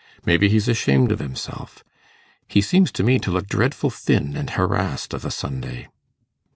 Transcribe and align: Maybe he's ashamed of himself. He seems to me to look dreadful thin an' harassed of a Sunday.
Maybe 0.25 0.49
he's 0.49 0.67
ashamed 0.67 1.11
of 1.11 1.19
himself. 1.19 1.83
He 2.47 2.59
seems 2.59 2.91
to 2.93 3.03
me 3.03 3.19
to 3.19 3.29
look 3.29 3.45
dreadful 3.45 3.91
thin 3.91 4.35
an' 4.35 4.47
harassed 4.47 5.13
of 5.13 5.25
a 5.25 5.29
Sunday. 5.29 5.89